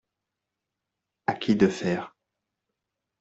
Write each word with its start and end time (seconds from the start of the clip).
À 1.27 1.35
qui 1.35 1.55
de 1.55 1.67
faire? 1.67 2.15